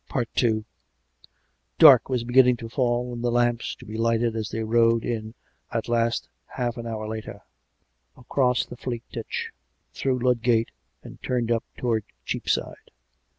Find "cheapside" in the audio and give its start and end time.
12.25-12.89